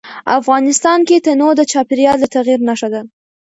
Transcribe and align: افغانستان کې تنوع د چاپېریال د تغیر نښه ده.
افغانستان 0.39 0.99
کې 1.07 1.23
تنوع 1.25 1.51
د 1.57 1.61
چاپېریال 1.71 2.17
د 2.21 2.25
تغیر 2.35 2.59
نښه 2.67 2.87
ده. 2.93 3.01